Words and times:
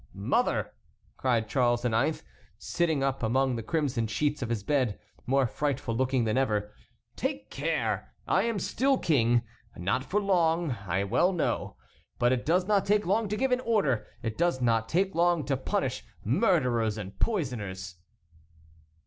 "Mother," 0.15 0.73
cried 1.15 1.47
Charles 1.47 1.85
IX., 1.85 2.23
sitting 2.57 3.03
up 3.03 3.21
among 3.21 3.55
the 3.55 3.61
crimson 3.61 4.07
sheets 4.07 4.41
of 4.41 4.49
his 4.49 4.63
bed, 4.63 4.99
more 5.27 5.45
frightful 5.45 5.95
looking 5.95 6.23
than 6.23 6.39
ever, 6.39 6.73
"take 7.15 7.51
care, 7.51 8.11
I 8.27 8.45
am 8.45 8.57
still 8.57 8.97
King. 8.97 9.43
Not 9.77 10.03
for 10.03 10.19
long, 10.19 10.71
I 10.71 11.03
well 11.03 11.31
know; 11.31 11.75
but 12.17 12.31
it 12.31 12.47
does 12.47 12.65
not 12.65 12.83
take 12.83 13.05
long 13.05 13.27
to 13.29 13.37
give 13.37 13.51
an 13.51 13.59
order; 13.59 14.07
it 14.23 14.39
does 14.39 14.59
not 14.59 14.89
take 14.89 15.13
long 15.13 15.45
to 15.45 15.55
punish 15.55 16.03
murderers 16.23 16.97
and 16.97 17.19
poisoners." 17.19 17.97